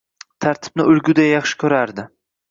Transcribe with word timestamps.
tartibni 0.45 0.85
o’lguday 0.93 1.29
yaxshi 1.33 1.59
ko’rardi 1.65 2.07